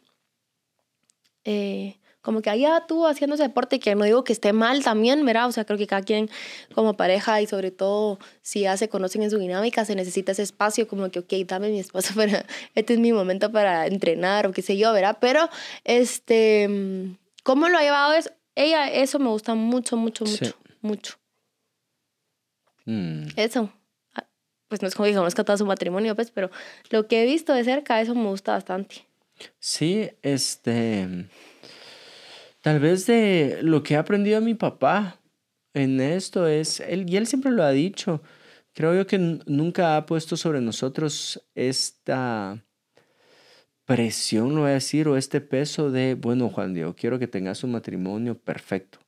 [1.46, 5.26] eh, como que allá tú haciendo ese deporte, que no digo que esté mal también,
[5.26, 5.48] ¿verdad?
[5.48, 6.30] O sea, creo que cada quien
[6.76, 10.44] como pareja y sobre todo si ya se conocen en su dinámica, se necesita ese
[10.44, 14.52] espacio como que, ok, dame mi espacio para, este es mi momento para entrenar o
[14.52, 15.18] qué sé yo, ¿verdad?
[15.20, 15.50] Pero,
[15.84, 16.70] este,
[17.44, 18.14] ¿cómo lo ha llevado?
[18.14, 20.46] Es, ella, eso me gusta mucho, mucho, Sí.
[20.46, 21.14] mucho, mucho.
[22.86, 23.72] Mm, Eso.
[24.16, 24.28] Ah,
[24.68, 26.50] Pues no es como que conozca todo su matrimonio, pues, pero
[26.90, 29.08] lo que he visto de cerca, eso me gusta bastante.
[29.60, 31.28] Sí, este...
[32.62, 35.20] Tal vez de lo que he aprendido a mi papá
[35.74, 38.22] en esto es, él, y él siempre lo ha dicho,
[38.74, 42.64] creo yo que nunca ha puesto sobre nosotros esta
[43.86, 47.64] presión, lo voy a decir, o este peso de, bueno, Juan Diego, quiero que tengas
[47.64, 49.00] un matrimonio perfecto,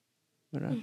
[0.52, 0.76] ¿verdad?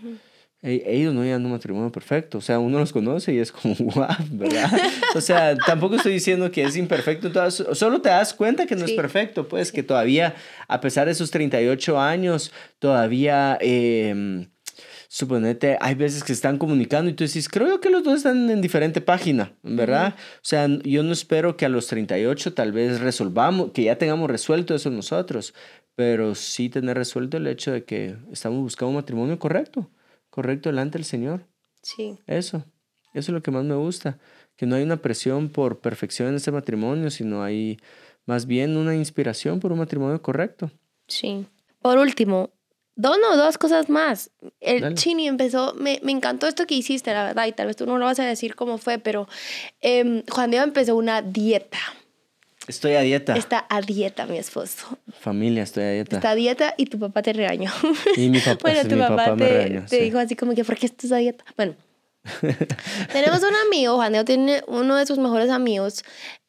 [0.63, 4.09] Ellos no llevan un matrimonio perfecto, o sea, uno los conoce y es como, wow,
[4.31, 4.71] ¿verdad?
[5.15, 8.93] O sea, tampoco estoy diciendo que es imperfecto, solo te das cuenta que no Sí.
[8.93, 10.35] es perfecto, pues que todavía,
[10.69, 14.47] a pesar de sus 38 años, todavía, eh,
[15.09, 18.49] suponete, hay veces que están comunicando y tú dices, creo yo que los dos están
[18.51, 20.15] en diferente página, ¿verdad?
[20.37, 24.31] O sea, yo no espero que a los 38 tal vez resolvamos, que ya tengamos
[24.31, 25.53] resuelto eso nosotros,
[25.97, 29.91] pero sí tener resuelto el hecho de que estamos buscando un matrimonio correcto,
[30.31, 31.47] correcto delante del Señor.
[31.83, 32.19] Sí.
[32.27, 32.65] Eso,
[33.15, 34.19] eso es lo que más me gusta,
[34.57, 37.79] que no hay una presión por perfección en este matrimonio, sino hay
[38.27, 40.71] más bien una inspiración por un matrimonio correcto.
[41.09, 41.47] Sí.
[41.81, 42.51] Por último,
[42.95, 44.31] dos no, dos cosas más.
[44.61, 44.95] El Dale.
[44.95, 47.99] Chini empezó, me, me encantó esto que hiciste, la verdad, y tal vez tú no
[47.99, 49.29] lo vas a decir cómo fue, pero
[49.81, 51.79] em, Juan Diego empezó una dieta.
[52.71, 53.35] Estoy a dieta.
[53.35, 54.99] Está a dieta, mi esposo.
[55.21, 56.17] Familia, estoy a dieta.
[56.17, 57.71] Está a dieta y tu papá te regañó.
[58.17, 60.03] Y mi papá, bueno, tu mi papá, papá me te, regañó, te sí.
[60.05, 61.45] dijo así como que, ¿por qué estás a dieta?
[61.57, 61.75] Bueno,
[63.13, 66.05] tenemos un amigo, Juan Diego tiene uno de sus mejores amigos,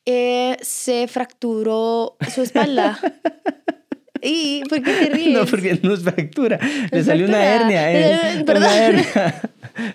[0.06, 3.00] eh, se fracturó su espalda.
[4.24, 5.34] ¿Y por qué te ríes?
[5.40, 6.60] No, porque no es fractura.
[6.92, 7.92] Le salió una hernia.
[7.92, 8.64] eh, Eh, perdón.
[8.68, 9.42] Una hernia.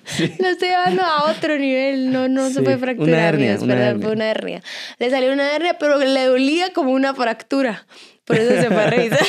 [0.04, 0.34] Sí.
[0.38, 3.08] Lo estoy llevando a otro nivel, no, no se Sí, puede fracturar.
[3.14, 4.06] una hernia, amigos, una perdón, hernia.
[4.06, 4.62] fue una hernia.
[4.98, 7.86] Le salió una hernia, pero le dolía como una fractura.
[8.24, 9.20] Por eso se fue a revisar.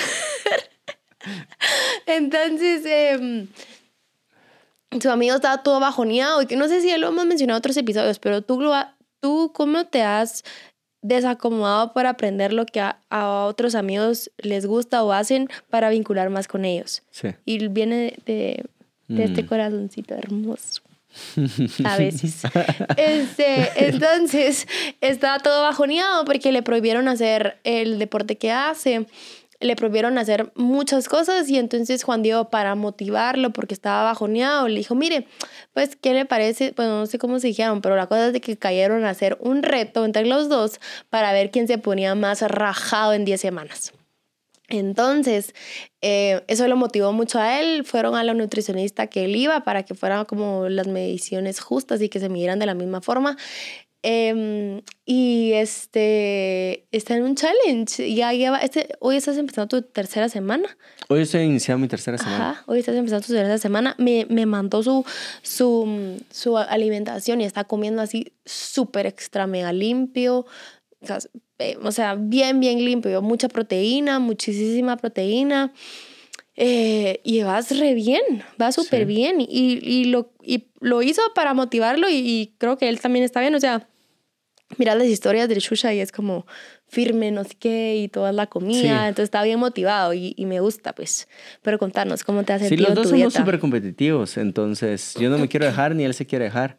[2.06, 3.48] Entonces, em,
[5.02, 7.60] su amigo estaba todo bajoneado y que no sé si ya lo hemos mencionado en
[7.60, 8.62] otros episodios, pero tú,
[9.20, 10.43] tú ¿cómo te has
[11.02, 16.30] desacomodado por aprender lo que a, a otros amigos les gusta o hacen para vincular
[16.30, 17.04] más con ellos.
[17.12, 17.30] Sí.
[17.46, 18.65] Y viene de,
[19.08, 19.48] de este Mm.
[19.48, 20.82] corazoncito hermoso.
[21.84, 22.41] A veces.
[22.98, 24.67] Este, entonces,
[25.02, 29.06] estaba todo bajoneado porque le prohibieron hacer el deporte que hace.
[29.60, 34.78] Le prohibieron hacer muchas cosas y entonces Juan Diego para motivarlo porque estaba bajoneado le
[34.78, 35.26] dijo, mire,
[35.74, 36.74] pues, ¿qué le parece?
[36.74, 39.36] Pues no sé cómo se dijeron, pero la cosa es de que cayeron a hacer
[39.41, 43.93] un reto entre los dos para ver quién se ponía más rajado en 10 semanas.
[44.69, 45.53] Entonces,
[46.01, 47.86] eh, eso lo motivó mucho a él.
[47.86, 52.10] Fueron a la nutricionista que él iba para que fueran como las mediciones justas y
[52.10, 53.38] que se midieran de la misma forma.
[54.03, 58.13] Em, y este está en un challenge.
[58.13, 60.77] Ya lleva, este, hoy estás empezando tu tercera semana.
[61.10, 62.51] Hoy estoy iniciando mi tercera semana.
[62.51, 63.95] Ajá, hoy estás empezando tu tercera semana.
[63.97, 65.03] Me, me mandó su,
[65.41, 70.45] su, su alimentación y está comiendo así súper extra mega limpio.
[71.02, 71.20] O sea,
[71.60, 73.22] eh, o sea, bien, bien limpio.
[73.22, 75.74] Mucha proteína, muchísima proteína.
[76.56, 78.22] Eh, y vas re bien,
[78.60, 79.06] va súper Sí.
[79.06, 79.40] bien.
[79.42, 83.42] Y, y, lo, y lo hizo para motivarlo y, y creo que él también está
[83.42, 83.54] bien.
[83.54, 83.88] O sea,
[84.78, 86.48] mira las historias de Shusha y es como
[86.88, 88.82] firme, no sé qué, y toda la comida.
[88.82, 88.88] Sí.
[89.10, 91.28] Entonces está bien motivado y, y me gusta, pues.
[91.62, 95.30] Pero contanos, ¿cómo te has Sí, sentido los dos tu somos súper competitivos, entonces yo
[95.30, 96.78] no me quiero dejar ni él se quiere dejar.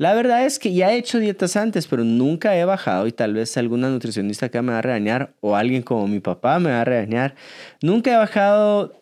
[0.00, 3.34] La verdad es que ya he hecho dietas antes, pero nunca he bajado y tal
[3.34, 6.80] vez alguna nutricionista acá me va a regañar o alguien como mi papá me va
[6.80, 7.34] a regañar.
[7.82, 8.94] Nunca he bajado,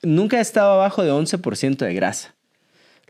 [0.00, 2.36] nunca he estado abajo de 11% de grasa.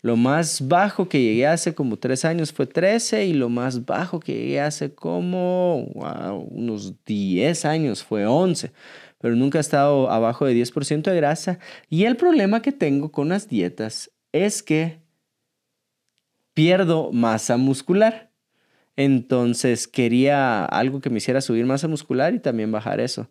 [0.01, 4.21] Lo más bajo que llegué hace como tres años fue 13 y lo más bajo
[4.21, 5.83] que llegué hace como
[6.51, 8.73] unos 10 años fue 11.
[9.21, 11.59] Pero nunca he estado abajo de 10% de grasa.
[11.91, 15.07] Y el problema que tengo con las dietas es que
[16.59, 18.33] pierdo masa muscular.
[18.97, 23.31] Entonces quería algo que me hiciera subir masa muscular y también bajar eso.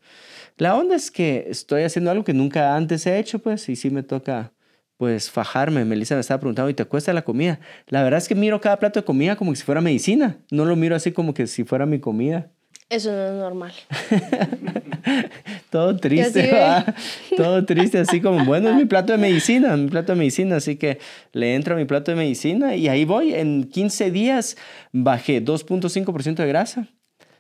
[0.56, 3.90] La onda es que estoy haciendo algo que nunca antes he hecho, pues, y sí
[3.90, 4.54] me toca,
[4.96, 5.84] pues, fajarme.
[5.84, 7.60] Melissa me estaba preguntando, ¿y te cuesta la comida?
[7.88, 10.38] La verdad es que miro cada plato de comida como si fuera medicina.
[10.50, 12.50] No lo miro así como que si fuera mi comida.
[12.90, 13.74] Eso no es normal.
[15.70, 16.52] Todo triste.
[16.54, 16.86] ¿va?
[17.38, 20.78] Todo triste, así como, bueno, es mi plato de medicina, mi plato de medicina, así
[20.78, 21.00] que
[21.34, 23.34] le entro a mi plato de medicina y ahí voy.
[23.34, 24.58] En 15 días
[24.94, 26.88] bajé 2.5% de grasa,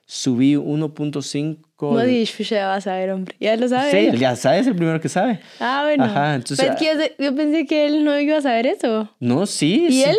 [0.06, 1.58] subí 1.5%.
[1.80, 3.36] No dices, ya vas a ver, hombre.
[3.40, 3.92] Ya lo sabes.
[3.92, 5.40] Sí, ya sabes, el primero que sabe.
[5.60, 6.04] Ah, bueno.
[6.06, 9.16] Ajá, entonces- Pero es que yo yo pensé que él no iba a saber eso.
[9.20, 9.86] No, sí.
[9.90, 10.10] ¿Y sí.
[10.10, 10.18] él?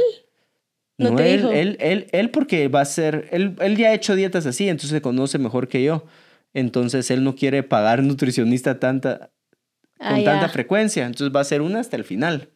[0.98, 1.52] No te él, dijo.
[1.52, 4.90] Él, él, él porque va a ser, él, él ya ha hecho dietas así, entonces
[4.90, 6.04] se conoce mejor que yo.
[6.54, 9.30] Entonces él no quiere pagar nutricionista tanta,
[10.00, 10.30] Ah, con ya.
[10.32, 12.50] tanta frecuencia, entonces va a ser una hasta el final.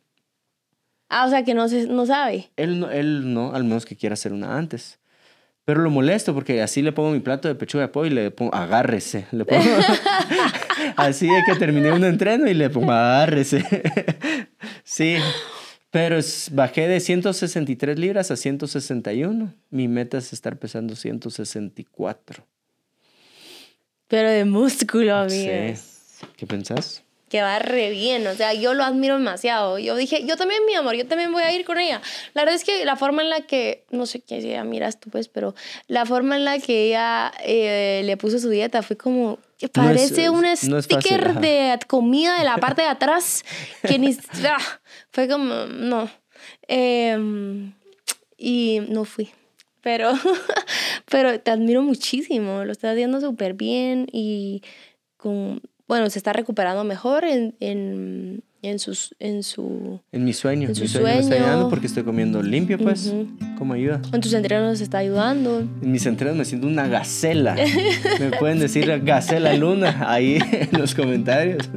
[1.09, 2.51] Ah, o sea que no, se, no sabe.
[2.57, 4.99] Él no, él no, al menos que quiera hacer una antes.
[5.65, 8.31] Pero lo molesto porque así le pongo mi plato de pechuga de pollo y le
[8.31, 9.27] pongo, agárrese.
[9.31, 9.63] Le pongo,
[10.97, 13.65] así de que terminé un entreno y le pongo, agárrese.
[14.85, 15.17] sí,
[15.93, 19.55] pero es- bajé de 163 libras a 161.
[19.71, 22.45] Mi meta es estar pesando 164.
[24.09, 25.81] Pero de músculo, amigas.
[26.19, 26.27] Sí.
[26.37, 27.03] ¿Qué pensás?
[27.29, 29.79] que va re bien, o sea, yo lo admiro demasiado.
[29.79, 32.03] Yo dije, yo también, mi amor, yo también voy a ir con ella.
[32.35, 35.09] La verdad es que la forma en la que, no sé qué ella miras tú,
[35.09, 35.55] pues, pero
[35.89, 39.39] la forma en la que ella eh, le puso su dieta fue como,
[39.71, 42.89] que No es- parece un no es fácil, sticker de comida de la parte de
[42.89, 43.45] atrás,
[43.87, 44.17] que ni,
[44.49, 44.59] ah,
[45.11, 46.11] fue como, no.
[46.69, 47.73] Em,
[48.37, 49.31] y no fui.
[49.83, 50.13] Pero,
[51.11, 54.63] pero te admiro muchísimo, lo estás haciendo súper bien y
[55.17, 60.01] con, bueno, se está recuperando mejor en, en, en, sus, en su...
[60.13, 60.69] En mi sueño.
[60.69, 63.07] En su mi sueño, me está ayudando porque estoy comiendo limpio, pues.
[63.07, 63.29] Ujú.
[63.59, 64.01] ¿Cómo ayuda?
[64.13, 65.61] En tus entrenos se está ayudando.
[65.61, 67.57] En mis entrenos me siento una gacela.
[68.21, 71.69] Me pueden decir gacela luna ahí en los comentarios.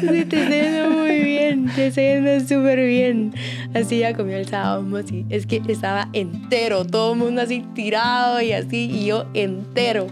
[0.00, 3.32] Sí, te yendo muy bien, te está yendo súper bien.
[3.74, 5.26] Así ya comió el sábado, así.
[5.28, 10.06] Es que estaba entero, todo el mundo así tirado y así, y yo entero.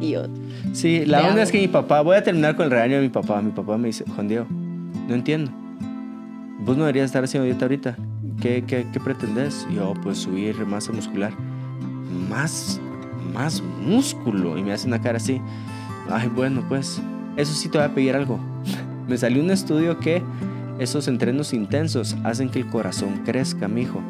[0.00, 0.26] Y yo,
[0.76, 1.42] Sí, la Te onda amo.
[1.42, 3.40] es que mi papá, voy a terminar con el regaño de mi papá.
[3.40, 4.44] Mi papá me dice, Juan Diego,
[5.08, 5.50] no entiendo.
[6.58, 7.96] Vos no deberías estar haciendo dieta ahorita.
[8.42, 9.66] ¿Qué, qué, qué pretendes?
[9.70, 11.32] Y yo, pues subir masa muscular.
[12.28, 12.78] Más,
[13.32, 14.58] más músculo.
[14.58, 15.40] Y me hace una cara así.
[16.10, 17.00] Ay, bueno, pues,
[17.38, 18.38] eso sí te voy a pedir algo.
[19.08, 20.22] me salió un estudio que
[20.78, 24.02] esos entrenos intensos hacen que el corazón crezca, mijo.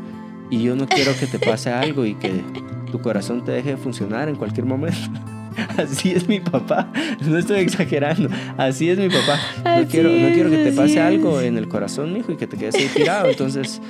[0.51, 2.43] Y yo no quiero que te pase algo y que
[2.91, 4.99] tu corazón te deje de funcionar en cualquier momento.
[5.79, 6.91] Así es mi papá,
[7.21, 8.29] no estoy exagerando.
[8.57, 9.39] Así es mi papá.
[9.81, 12.57] No quiero, no quiero que te pase algo en el corazón, mijo, y que te
[12.57, 13.29] quedes ahí tirado.
[13.29, 13.81] Entonces,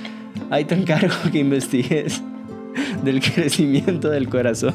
[0.50, 2.22] ahí te encargo que investigues.
[3.02, 4.74] del crecimiento del corazón.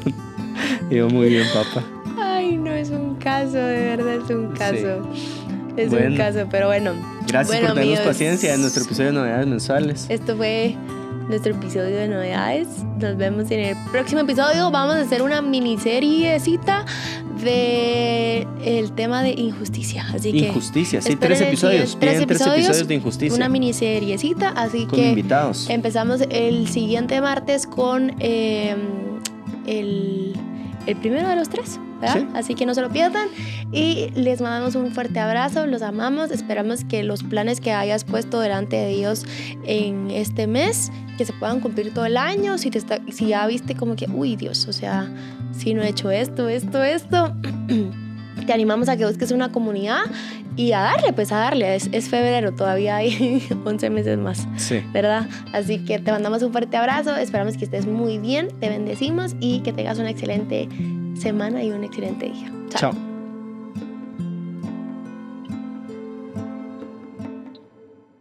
[0.90, 1.86] Muy bien, papá.
[2.18, 5.10] Ay, no, es un caso, de verdad es un caso.
[5.76, 6.92] Es un caso, pero bueno.
[7.26, 10.06] Gracias por tenernos paciencia en nuestro episodio de novedades mensuales.
[10.10, 10.76] Esto fue
[11.32, 12.68] nuestro episodio de novedades.
[13.00, 14.70] Nos vemos en el próximo episodio.
[14.70, 16.84] Vamos a hacer una miniseriecita
[17.42, 20.06] de el tema de injusticia.
[20.12, 21.96] Así que injusticia, sí, tres episodios.
[21.98, 23.34] Tres episodios, de injusticia.
[23.34, 25.70] Una miniseriecita, así con que invitados.
[25.70, 28.78] empezamos el siguiente martes con em,
[29.66, 30.34] el,
[30.86, 31.80] el primero de los tres.
[32.34, 33.28] Así que no se lo pierdan
[33.72, 38.38] y les mandamos un fuerte abrazo, los amamos, esperamos que los planes que hayas puesto
[38.38, 39.24] delante de Dios
[39.64, 43.46] en este mes, que se puedan cumplir todo el año, si, te está, si ya
[43.46, 45.10] viste como que, uy Dios, o sea,
[45.56, 47.34] si no he hecho esto, esto, esto,
[48.46, 50.02] te animamos a que busques una comunidad
[50.56, 51.74] y a darle, pues a darle.
[51.74, 54.82] Es, es, febrero, todavía hay 11 meses más, sí.
[54.92, 55.28] ¿verdad?
[55.52, 59.60] Así que te mandamos un fuerte abrazo, esperamos que estés muy bien, te bendecimos y
[59.60, 60.68] que tengas una excelente
[61.14, 62.52] semana y un excelente día.
[62.68, 63.11] Chao.